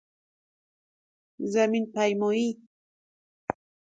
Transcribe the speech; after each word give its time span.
زمین 1.53 1.83
پیمای 1.95 2.43